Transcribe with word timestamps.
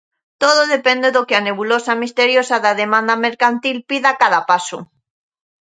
Todo 0.43 0.61
depende 0.75 1.07
do 1.15 1.25
que 1.27 1.35
a 1.39 1.45
nebulosa 1.47 1.93
misteriosa 2.03 2.55
da 2.65 2.71
demanda 2.81 3.21
mercantil 3.25 3.77
pida 3.89 4.07
a 4.11 4.17
cada 4.21 4.39
paso. 4.49 4.79